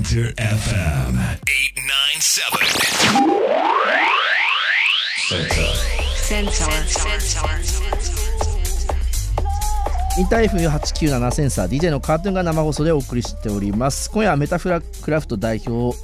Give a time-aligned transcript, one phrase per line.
[0.00, 1.12] Center FM
[2.16, 2.56] 897.
[6.16, 6.72] Sensor.
[6.88, 7.44] Sensor.
[10.18, 15.94] インター F897 センサー DJ のカートゥーンが生放送でお送りしております今夜はメタフラクラフト代表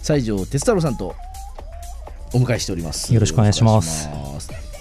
[0.00, 1.16] 西条哲太郎さんと
[2.32, 4.08] お迎えしておりますよろしくお願いします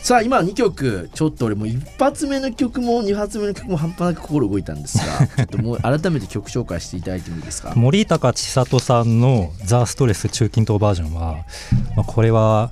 [0.10, 7.74] さあ今2曲ちょっと俺もう一発目の曲も二発目の曲も半端なく心動いたんですが ちょっともう改めて曲紹介していただいてもいいですか？
[7.76, 11.46] 森高千里さんの「ザ・ストレス中近東バージョンは、
[11.96, 12.72] まあ、これは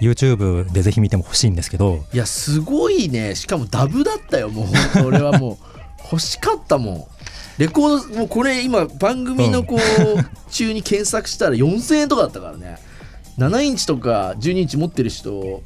[0.00, 2.02] YouTube でぜひ見ても欲しいんですけど。
[2.14, 3.34] いやすごいね。
[3.34, 5.04] しかもダブだったよもう。
[5.04, 7.04] 俺はもう欲しかったもん。
[7.58, 12.78] レコードもうこれ今番組のこう、中に検索したら4000円とかだったからね。
[13.36, 15.60] 7インチとか12インチ持ってる人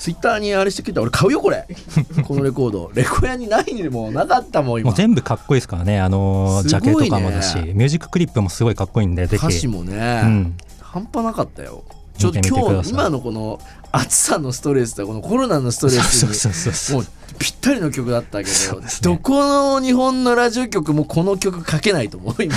[0.00, 1.00] ツイッターにあれしてくれた。
[1.00, 1.66] ら俺買うよこれ。
[2.26, 2.90] このレコード。
[2.94, 4.88] レコヤにないにもなかったもん今。
[4.88, 6.00] もう全部かっこいいですからね。
[6.00, 10.56] あのジャケとかもだしミュージッククリップもすごいかっこいいんで歌詞もね、うん。
[10.80, 11.84] 半端なかったよ。
[12.16, 13.60] ちょっと今日今のこの
[13.92, 16.96] 暑さのストレスとこのコロナのストレスにそうそうそうそう。
[16.96, 17.06] もう
[17.38, 18.86] ぴったりの曲だったけど、ね。
[19.02, 22.54] どこの日本のラジオ局もこの曲かけないと思う今。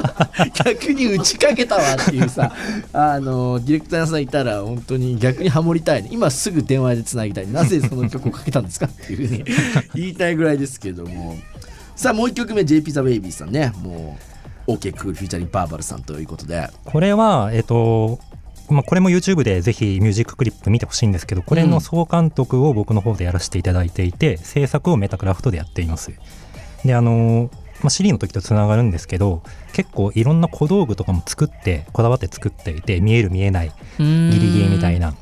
[0.64, 2.52] 逆に打ちかけたわっていうさ
[2.92, 6.08] あのディレクターさんいたら本当に逆にハモりたいね。
[6.12, 9.44] 今すぐ電話でつなぎたいなぜその曲をかけたんですかっていうふうに
[9.94, 11.38] 言いたいぐらいですけども。
[11.96, 13.72] さあもう一曲目 JP ザ・ベイビーさんね。
[13.82, 14.16] も
[14.66, 16.68] う OK クールフューチャリングバーバルさんということで。
[16.84, 18.20] これはえっと
[18.72, 26.12] まあ、これも YouTube でぜひミュージッククリップ見てほしいんですけどこれの総監督を僕の方でやらせていただいていて、制作をメタクラフトでやっています。
[26.84, 27.50] であの
[27.82, 35.14] まあ、シリの時とつながるんですけど結構いろんな小道具とかも作ってこだわって作っていて見える見えないギリギリみたいな。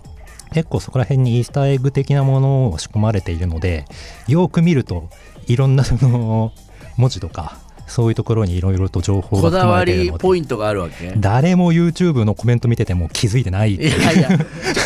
[0.53, 3.85] 結構そこら辺にイースターエッグ的なものを仕込まれているので
[4.29, 5.11] よく見ると
[5.47, 6.53] いろんなその
[6.97, 7.59] 文字とか
[7.89, 11.15] そういうところにいろいろと情報がこだわりポイントがあるわけ。
[11.17, 14.29] 誰も YouTube のコメント見てても気づいてないいやいや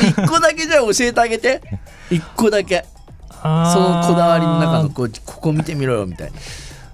[0.01, 1.61] 一個だけじゃあ教えてあげて。
[2.11, 2.85] 一個だけ。
[3.43, 6.35] そのこだわりの中のこうここ見てみろよみたいな。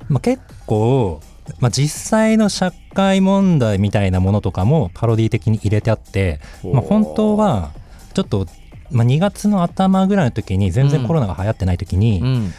[0.08, 1.20] まあ、結構、
[1.60, 7.72] まあ、実際の社会問題みたいなものとかもパロディ的に入れてあって、まあ、本当は
[8.14, 8.46] ちょっと、
[8.90, 12.52] まあ、2月の頭ぐらいの時に全然コロナが流行ってない時に、ん。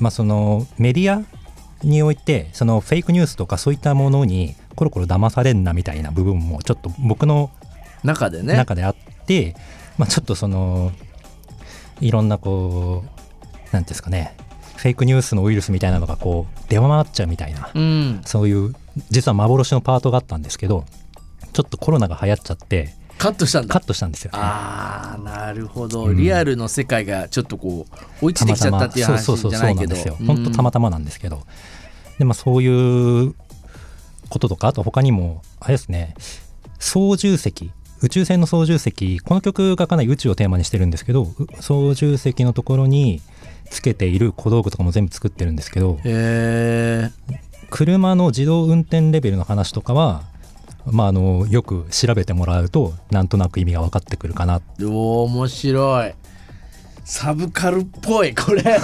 [0.00, 1.22] まあ、そのメディア
[1.82, 7.50] においてそのフェイクニュースとかそういったものにコロコロ騙されんなみたいな部分もちょっと僕の
[8.04, 8.54] 中でね。
[8.56, 8.96] 中であっ
[9.26, 9.54] て、
[9.96, 10.92] まあ、ちょっとその
[12.00, 14.36] いろんなこうなんていうんですかね
[14.76, 18.20] フェイクニュースのウイルスみたいなのがこう出回っちゃうみたいなうん。
[18.24, 18.74] そういう
[19.10, 20.84] 実は幻のパートがあったんですけど
[21.52, 23.72] ちょっとコロナが流行っちゃってカットしたんだ。
[23.72, 24.30] カットしたんですよ。
[24.32, 24.38] ね。
[24.40, 26.16] あーなるほど、うん。
[26.16, 27.86] リアルの世界がちょっとこ
[28.22, 29.96] う追いついてきちゃったっていう話そうそうそうじゃないけど。
[29.96, 30.26] そうなんですよ。
[30.26, 31.42] 本当たまたまなんですけど、
[32.18, 33.34] でまあそういう
[34.28, 36.14] こととかあと他にもあれですね。
[36.78, 37.72] 操縦席。
[38.00, 39.18] 宇宙船の操縦席。
[39.18, 43.20] この曲がかなり宇宙をテーマにしてるんですけどう操縦席のところに
[43.70, 45.98] つけている小道具とかも全部作ってるんですけど。
[46.04, 47.38] へえ
[47.70, 50.22] 車の自動運転レベルの話とかは
[50.92, 54.58] まああのよく調べてもらうとなんとなく意味が分かってくるかな。
[54.58, 56.12] ー、おー面白い。
[57.04, 58.62] サブカルっぽいこれ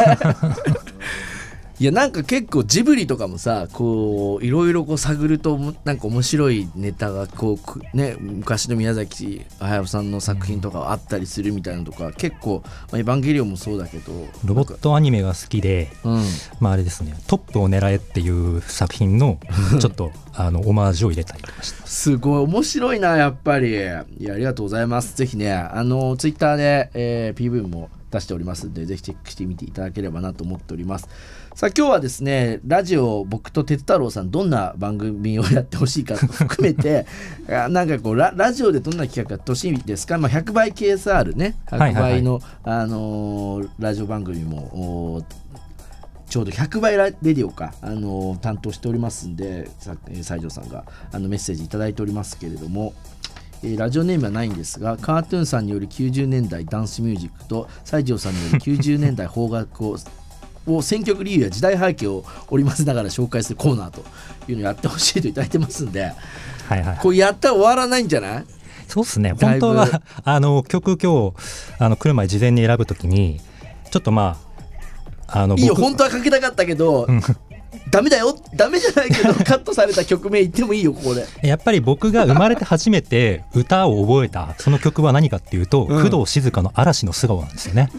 [1.81, 14.13] いやなんか結構ジブリとかもさこういろいろこう探るともなんか面白いネタがこうくね昔の宮崎駿さんの作品とかあったりするみたいなのとか結構、まあ、エヴァンゲリオンもそうだけど
[14.45, 16.23] ロボットアニメが好きでうん。
[16.61, 19.41] まああれですねトップを狙えっていう作品の
[19.81, 22.17] ちょっとあのオマージュを入れたりとかしてす。
[22.17, 23.71] ごい面白いなやっぱり。
[23.71, 25.17] いやありがとうございます。
[25.17, 31.09] ぜひねあのツイッターで、えー PV も出しておりますのでぜひチェックしてみていただければなと思っております
[31.55, 37.07] さあ今日はですねラジオ僕と哲太郎さんどんな番組をやってほしいか含めて
[37.49, 41.55] あなんかこうララジオでどんな企画やってほしいですか、まあ、100倍 KSR ね。
[41.69, 42.13] 100はいはいはい。
[42.15, 44.59] 倍の、あのーラジオ番組も
[45.19, 45.23] お
[46.29, 49.71] ちょうど100倍ラレディオか、あの担当しておりますんで、
[50.11, 52.95] 西条さんがあのメッセージいただいておりますけれども、
[53.63, 59.97] えーラジオネームはないんですが、カートゥーンさんによる90年代ダンスミュージックと西条さんによる90年代邦楽を
[60.67, 64.05] を選曲理由や時代背景を織り交ぜながら紹介するコーナーと
[64.49, 66.13] いうのをやってほしいといただいてますんで、
[66.69, 66.99] はいはい。
[67.01, 68.45] これやったら終わらないんじゃない？
[68.89, 69.33] そうですね。
[69.41, 71.35] 本当はあの曲今日
[71.79, 73.41] あの来る前事前に選ぶときに
[73.91, 74.37] ちょっとま
[75.27, 77.07] ああのいいよ、僕本当はかけたかったけど、
[77.91, 81.27] ダメだよ、ダメじゃないけど、 カットされた曲名言ってもいいよ、ここで。
[81.43, 86.11] やっぱり僕が生まれて初めて歌を覚えたその曲は何かっていうと、うん。
[86.11, 87.91] 工藤静香の嵐の素顔なんですよね。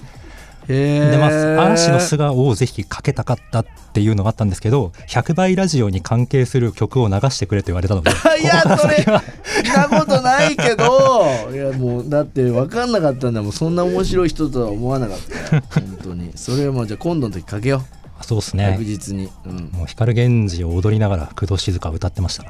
[0.68, 13.52] へえでまあ、嵐の素顔をぜひかけたかったっていうのがあったんですけど100倍ラジオに関係する曲を流してくれと言われたので いやそれなことないけどいやもうだって分かんなかったんだもん。
[13.52, 15.20] そんな面白い人とは思わなかっ
[15.50, 16.32] たよ本当に。
[16.36, 17.84] それはもうじゃあ今度の時かけよ
[18.22, 18.72] そうですうね。
[18.72, 22.46] 確実に、うん、もう光源氏を踊りながら工藤静香を歌ってました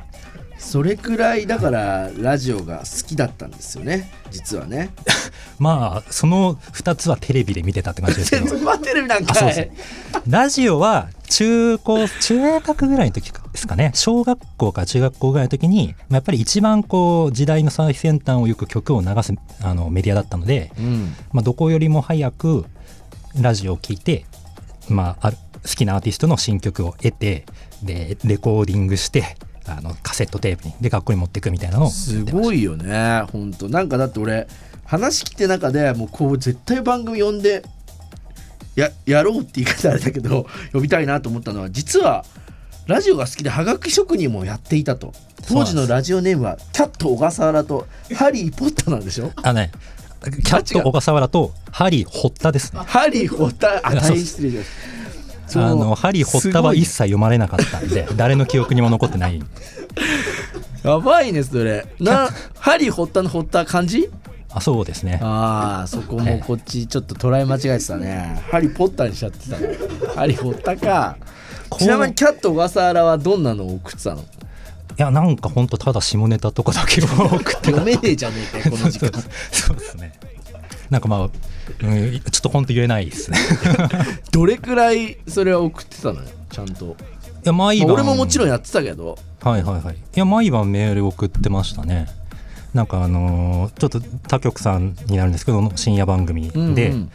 [0.66, 4.12] それくらいだからラジオが好きだったんですよね。
[4.32, 4.90] 実はね。
[5.60, 8.78] まあその2つはテレビで見てたって感じですけど。
[8.80, 9.70] テレビなんかあそうです
[10.28, 13.92] ラジオは中高中学ぐらいの時ですかね。
[13.94, 21.16] 小学校か中学校ぐらいの時にまあやっぱり一番こう時代の最先端をよく曲を流すあのメディアだったので、うん。
[21.32, 22.66] まあ、どこよりも早く
[23.40, 24.26] ラジオを聴いて、
[24.90, 27.46] まあ、ある好きなアーティストの新曲を得て
[27.84, 29.36] でレコーディングして
[29.68, 33.70] あのカセットテープにで学校に持っていくみたいなのをすごいよね本当。
[33.70, 34.48] なんかだって俺
[34.86, 37.64] 話聞いて中でもうこう絶対番組呼んで
[38.76, 42.26] ややろうって言い方あれだけど呼びたいなと思ったのは実は
[42.88, 45.14] ラジオが好きではがき職人もやっていたと。
[45.48, 49.32] 当時のラジオネームはキャット小笠原とハリー・ポッターなんでしょ？
[49.36, 49.72] あね
[50.24, 52.82] キャット小笠原とハリー・堀田ですね。
[52.84, 54.88] ハリー・ホッターあ大変失礼しました。
[54.88, 54.95] そう
[55.54, 59.42] あのハリー・堀田は一切読まれなかったんで 誰の記憶にも残ってない。
[60.84, 61.86] やばいねそれ。
[62.00, 64.10] なハリー・ホッターのホッター漢字
[64.52, 65.20] あそうですね。
[65.22, 68.42] ああそこもこっちちょっと捉え間違えてたね。
[68.50, 69.78] ハリー・ポッターにしちゃってたね
[70.16, 71.18] ハリー・ホッターか
[71.78, 74.22] ちなみにキャット小笠原はどんなのを送ってたの？
[74.22, 74.24] い
[74.98, 79.12] やなんかほんとただ下ネタとかだけを送って読めねえじゃねえかよこの時間。
[79.52, 80.14] そうですね
[80.90, 83.38] なんかまあ、うん、ちょっと本当言えないですね。
[84.32, 86.94] どれくらいそれは送ってたのよちゃんと、い
[87.44, 89.18] や毎まあ晩俺ももちろんやってたけど。
[89.42, 89.96] はいはいはい。
[89.96, 92.08] いや毎晩メール送ってましたね。
[92.74, 97.12] なんかあのーちょっと他局さんになるんですけど深夜番組で、うんうん。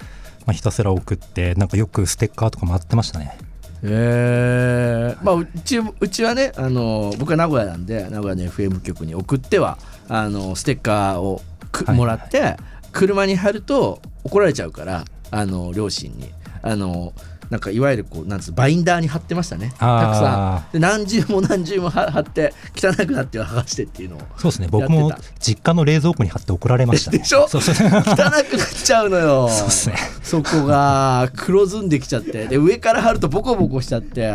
[0.46, 3.37] まあ、ひたすら送ってなんかよくステッカーとかもらってましたね。
[3.82, 9.78] へえまあうちうちはねあの僕は名古屋なんで名古屋の FM 局に送っては
[10.08, 11.96] あのステッカーをく、はい。
[11.96, 12.56] もらって
[12.92, 16.31] 車に貼ると怒られちゃうからあの両親に。
[16.62, 17.14] あの
[17.48, 19.70] なんかいわゆるこうなんつうバインダーに貼ってましたね。
[19.70, 20.72] たくさん。
[20.72, 24.69] で何重も何重も貼貼って汚くなっては剥がしてっていうのをそうですね。
[24.70, 25.10] 僕も
[25.40, 27.19] 実家の冷蔵庫に貼って怒られましたね。
[27.19, 27.48] でしょ？
[27.48, 27.75] そうそう。
[27.75, 29.48] 汚くなっちゃうのよ。
[29.48, 29.96] そうっすね。
[30.22, 32.46] そこが黒ずんできちゃって。
[32.46, 34.32] で上から貼るとボコボコしちゃって。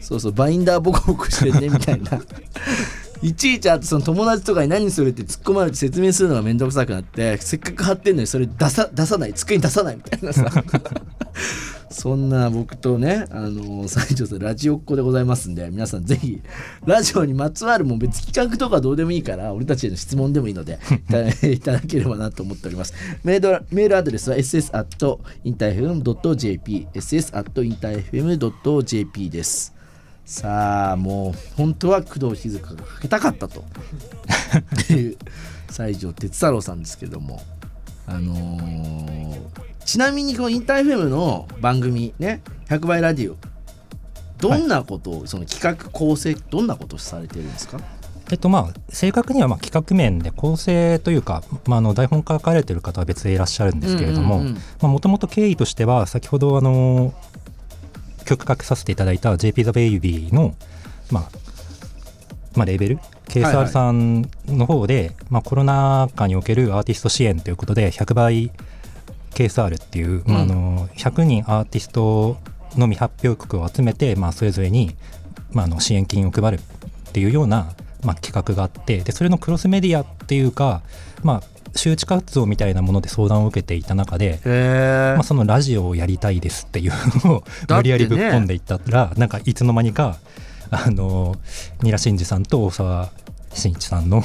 [0.00, 2.20] そうそうバインダーボコボコしてねみたいな
[3.24, 10.44] いちいちあとその友達とかに何それって突っ込まれて説明するのが面倒くさくなってせっかく貼ってんのにそれ出さ出さない机に出さないみたいなさ。
[11.88, 16.42] そんな僕とねあの西条さんラジオっ子でございますんで皆さんぜひ
[16.84, 20.80] ラジオにまつわるも別企画とかどうでもいいから俺たちへの質問でもいいので
[21.50, 22.94] いただければなと思っております。
[23.22, 29.72] メールメールアドレスは ss.interfm.jp ss.interfm.jp です。
[30.24, 33.64] さあもう本当は工藤静香がかけたかったと。
[34.92, 35.16] いう
[35.70, 37.42] 西条哲太郎さんですけども。
[38.06, 39.34] あのー
[39.84, 42.40] ちなみにこのインターフェムの番組ね
[42.70, 43.36] 100倍ラディオ。
[44.38, 47.78] どんなことを、その企画構成どんなことをされてるんですか？
[48.30, 54.42] えっとまあ正確にはまあ企画面で構成というか、まあ、あの台本書かれてる方は別でいらっしゃるんですけれども
[54.80, 57.12] もともと経緯としては先ほどあの
[58.24, 60.54] 曲かけさせていただいた JP the Baby の、
[61.10, 61.28] まあ
[62.54, 62.96] まあ、レーベル？
[62.96, 68.52] はいはい KSR さんの方で、まあ、コロナ禍におけるアーティスト支援ということで100倍
[69.30, 72.36] KSR っていう、まあ、あの100人アーティスト
[72.76, 74.94] の未発表曲を集めて、まあ、それぞれに、
[75.52, 76.60] まあ、あの支援金を配る
[77.08, 77.72] っていうような、
[78.04, 80.82] まあ、企画があってでそれのクロスメディアっていうか、
[81.22, 81.42] まあ、
[81.76, 86.92] 周知活動みたいなもので相談を受けていた中で、へまあ、そのラジオをやりたいですっていう
[87.24, 90.18] のを無理やりぶっ込んでいったら、なんかいつの間にか
[90.70, 91.36] あの
[91.82, 93.12] ニラ真司さんと大沢
[93.52, 94.22] 慎一さんの、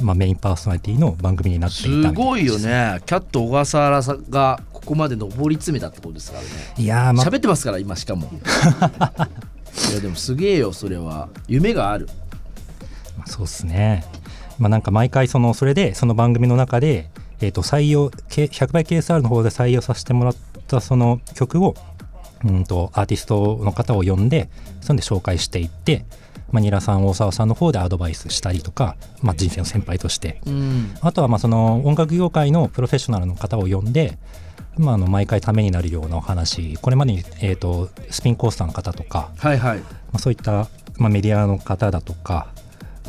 [0.00, 2.14] まあ、メインパーソナリティの番組になっていたす。
[2.14, 3.00] ごいよね。
[3.06, 6.48] キャット小笠原さんがここまで上り詰めたってことですからね。
[6.78, 8.30] いやー、まあ、喋ってますから今しかも。
[9.90, 11.28] いやでもすげえよそれは。
[11.48, 12.08] 夢がある。
[13.18, 14.04] まあそうですね。
[14.58, 17.10] まあなんか毎回そのそれでその番組の中で、
[17.40, 20.36] えー、と採用け100倍 KSR の方で採用させてもらっ
[20.66, 21.74] たその曲を
[22.44, 24.48] うんとアーティストの方を呼んで
[24.80, 26.04] そんで紹介していって、
[26.52, 30.40] まあ、ニラさん大沢さんの方でアドバイスしたりとか、まあ、人生の先輩として。
[30.46, 30.94] うん。
[31.00, 34.18] あとはまあその音楽業界のプロフェッショナルの方を呼んで、
[34.76, 36.76] まあ、あの毎回ためになるようなお話。
[36.80, 39.78] これまでに、えー、とスピンコースターの方とか、はいはい。
[39.78, 39.84] ま
[40.14, 42.48] あ、そういった、まあ、メディアの方だとか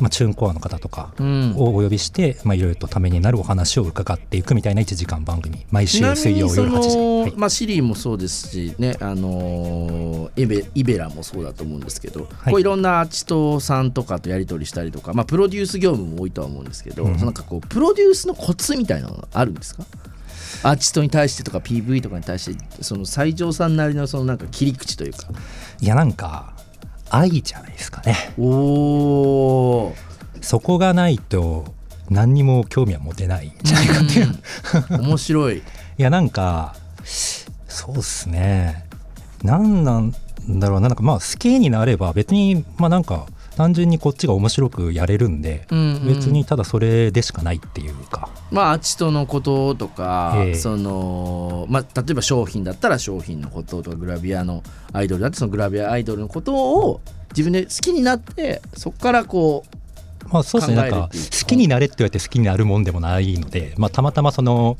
[0.00, 1.54] まあ、チューンコアの方とかうん。
[1.56, 7.32] をお呼びして、まあ、いろいろとためになるお話を伺っていくみたいな1時間番組毎週水曜夜8時、の、はい。
[7.36, 12.52] まあ、シリーもそうですしね、あのーイベイベラもそうだと思うんですけど、はい。
[12.52, 17.16] こういろんなアーティストさんとかとやり取りしたりとか、まあ、プロデュース業務も多いとは思うんですけど、うん。
[17.16, 19.84] なんかこうプロデュースのコツみたいなのがあるんですか？
[20.62, 25.28] アーティストに対してとか PV とかに対してその西条さんなりのそのなんか切り口というか。
[25.80, 26.52] いやなんか
[27.10, 28.32] 愛じゃないですかね。
[28.38, 29.94] おー。
[30.40, 31.74] そこがないと
[32.10, 34.38] 何にも興味は持てないんじゃないかっていう。
[34.90, 35.06] うん。
[35.08, 35.58] 面白い。
[35.62, 35.62] い
[35.96, 36.74] やなんか
[37.04, 38.84] そうっすね。
[39.42, 40.12] なんなん
[40.48, 40.88] だろうな。
[40.88, 46.06] なんかまあ好きになれば別にまあなんか単純にこっちが面白くやれるんで、うんうん。
[46.08, 50.54] 別にただそれでしかないっていうかまあアーティストのこととか、ええ。
[50.54, 54.62] そのまあ、例えば商品だったら商品のこととかグラビアの
[54.92, 57.00] アイドルだってそのグラビアアイドルのことを
[57.30, 59.64] 自分で好きになってそこからこ
[60.26, 60.76] うまあそうですね。
[60.76, 64.76] なんか好きになれって言われて好きになるもんでもないので、まあ、たまたまその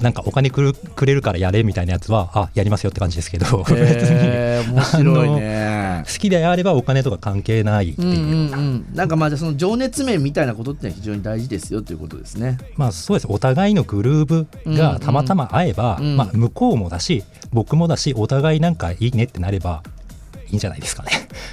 [0.00, 6.04] なんかお金くるくれるからやれみたいなやつはあやりますよって感じですけど、えー 面白いね。
[6.06, 12.58] 好きであればお金とか関係ないっていうう、んうんうん、なんかまあじゃあその情熱面みたいなことって非常に大事ですよということですね。
[12.76, 19.82] まあそうですお互いのグルーブがたまたま合えば、うんうんまあ、向こうもだし僕もだしお互いなんかいいねってなれば
[20.48, 21.10] いいんじゃないですかね。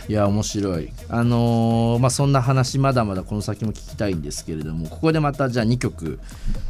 [0.08, 0.90] いや面白い。
[1.10, 6.20] あのーまあそんな話まだまだこの先も聞きたいんですけれどもここでまたじゃあ2曲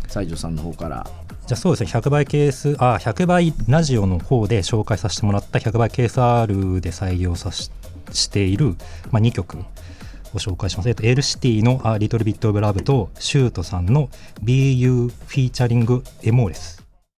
[0.07, 1.07] 西条さんの方から。
[1.45, 7.69] じゃあそうですね100倍ケースあ100倍ラジオの方で紹介させてもらった100倍 KSR で採用さし
[8.12, 8.75] している、
[9.12, 10.89] まあ、2曲を紹介します。
[10.89, 14.09] えっと、エルシティの「リトルビットオブラブ」とシュートさんの
[14.43, 16.82] 「BU フィーチャリングエモーレス